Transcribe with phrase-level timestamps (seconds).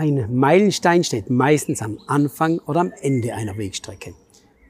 [0.00, 4.14] Ein Meilenstein steht meistens am Anfang oder am Ende einer Wegstrecke.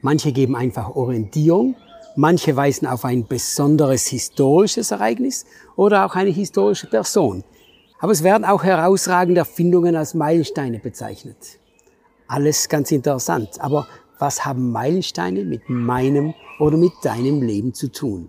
[0.01, 1.77] Manche geben einfach Orientierung,
[2.17, 5.45] manche weisen auf ein besonderes historisches Ereignis
[5.77, 7.45] oder auch eine historische Person.
[7.99, 11.59] Aber es werden auch herausragende Erfindungen als Meilensteine bezeichnet.
[12.27, 13.87] Alles ganz interessant, aber
[14.19, 18.27] was haben Meilensteine mit meinem oder mit deinem Leben zu tun?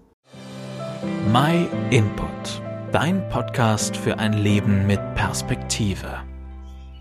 [1.32, 2.62] My Input,
[2.92, 6.20] dein Podcast für ein Leben mit Perspektive.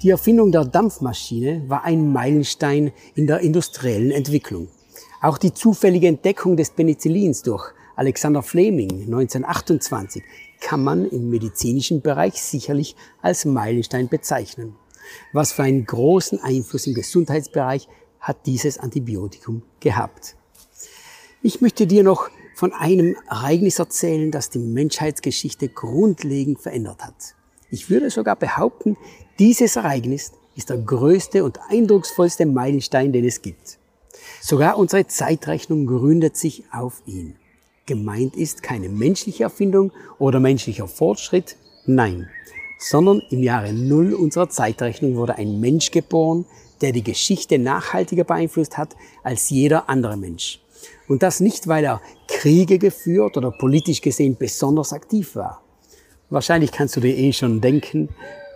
[0.02, 4.68] Die Erfindung der Dampfmaschine war ein Meilenstein in der industriellen Entwicklung.
[5.22, 10.24] Auch die zufällige Entdeckung des Penicillins durch Alexander Fleming 1928
[10.60, 14.76] kann man im medizinischen Bereich sicherlich als Meilenstein bezeichnen.
[15.34, 17.88] Was für einen großen Einfluss im Gesundheitsbereich
[18.20, 20.36] hat dieses Antibiotikum gehabt.
[21.44, 27.36] Ich möchte dir noch von einem Ereignis erzählen, das die Menschheitsgeschichte grundlegend verändert hat.
[27.72, 28.98] Ich würde sogar behaupten,
[29.40, 33.78] dieses Ereignis ist der größte und eindrucksvollste Meilenstein, den es gibt.
[34.42, 37.36] Sogar unsere Zeitrechnung gründet sich auf ihn.
[37.86, 41.56] Gemeint ist keine menschliche Erfindung oder menschlicher Fortschritt,
[41.86, 42.30] nein,
[42.78, 46.46] sondern im Jahre Null unserer Zeitrechnung wurde ein Mensch geboren,
[46.82, 50.60] der die Geschichte nachhaltiger beeinflusst hat als jeder andere Mensch.
[51.08, 55.64] Und das nicht, weil er Kriege geführt oder politisch gesehen besonders aktiv war.
[56.32, 58.08] Wahrscheinlich kannst du dir eh schon denken,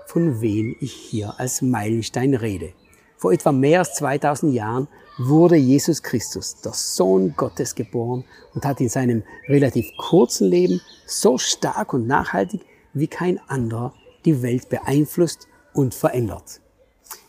[0.08, 2.72] von wem ich hier als Meilenstein rede.
[3.18, 4.88] Vor etwa mehr als 2000 Jahren
[5.18, 11.38] wurde Jesus Christus, der Sohn Gottes, geboren und hat in seinem relativ kurzen Leben so
[11.38, 12.62] stark und nachhaltig
[12.94, 16.62] wie kein anderer die Welt beeinflusst und verändert.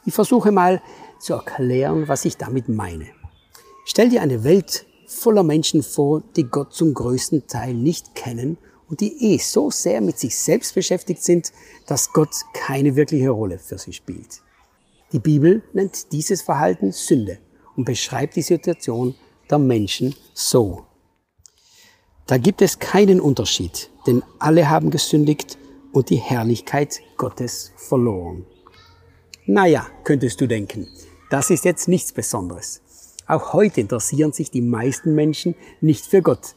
[0.05, 0.81] Ich versuche mal
[1.19, 3.07] zu erklären, was ich damit meine.
[3.85, 8.59] Stell dir eine Welt voller Menschen vor, die Gott zum größten Teil nicht kennen
[8.89, 11.53] und die eh so sehr mit sich selbst beschäftigt sind,
[11.87, 14.43] dass Gott keine wirkliche Rolle für sie spielt.
[15.13, 17.39] Die Bibel nennt dieses Verhalten Sünde
[17.77, 19.15] und beschreibt die Situation
[19.51, 20.87] der Menschen so.
[22.27, 25.59] Da gibt es keinen Unterschied, denn alle haben gesündigt
[25.93, 28.45] und die Herrlichkeit Gottes verloren.
[29.47, 30.89] Naja, könntest du denken,
[31.31, 32.83] das ist jetzt nichts Besonderes.
[33.29, 36.55] Auch heute interessieren sich die meisten Menschen nicht für Gott.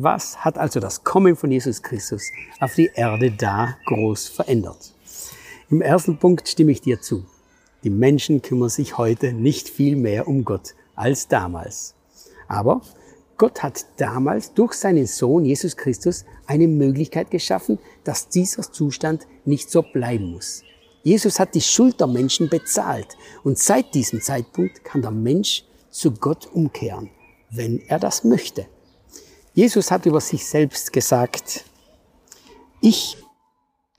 [0.00, 2.22] Was hat also das Kommen von Jesus Christus
[2.60, 4.94] auf die Erde da groß verändert?
[5.70, 7.26] Im ersten Punkt stimme ich dir zu.
[7.82, 11.96] Die Menschen kümmern sich heute nicht viel mehr um Gott als damals.
[12.46, 12.80] Aber
[13.38, 19.68] Gott hat damals durch seinen Sohn Jesus Christus eine Möglichkeit geschaffen, dass dieser Zustand nicht
[19.68, 20.62] so bleiben muss.
[21.02, 26.12] Jesus hat die Schuld der Menschen bezahlt und seit diesem Zeitpunkt kann der Mensch zu
[26.12, 27.10] Gott umkehren,
[27.50, 28.68] wenn er das möchte.
[29.58, 31.64] Jesus hat über sich selbst gesagt,
[32.80, 33.16] ich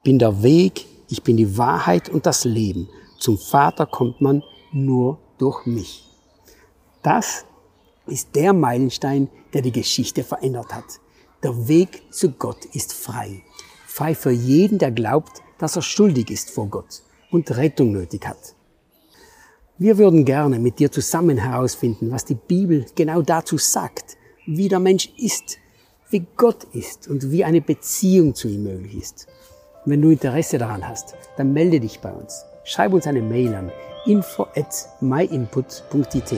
[0.06, 2.88] bin der Weg, ich bin die Wahrheit und das Leben.
[3.18, 6.08] Zum Vater kommt man nur durch mich.
[7.04, 7.44] Das
[8.08, 11.02] ist der Meilenstein, der die Geschichte verändert hat.
[11.44, 13.44] Der Weg zu Gott ist frei.
[13.86, 18.56] Frei für jeden, der glaubt, dass er schuldig ist vor Gott und Rettung nötig hat.
[19.78, 24.16] Wir würden gerne mit dir zusammen herausfinden, was die Bibel genau dazu sagt,
[24.50, 25.58] wie der Mensch ist,
[26.10, 29.28] wie Gott ist und wie eine Beziehung zu ihm möglich ist.
[29.86, 32.44] Und wenn du Interesse daran hast, dann melde dich bei uns.
[32.64, 33.72] Schreib uns eine Mail an
[34.06, 36.36] info at myinput.it.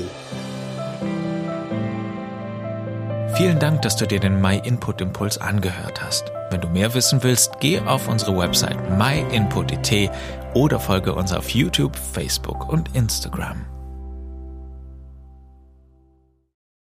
[3.36, 6.32] Vielen Dank, dass du dir den My Input Impuls angehört hast.
[6.50, 10.12] Wenn du mehr wissen willst, geh auf unsere Website myinput.it
[10.54, 13.66] oder folge uns auf YouTube, Facebook und Instagram.